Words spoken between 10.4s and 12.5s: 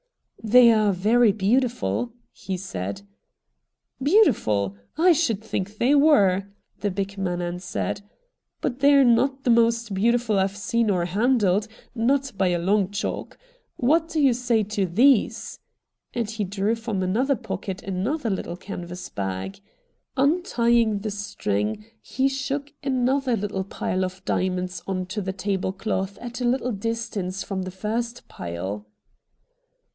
seen or handled, not by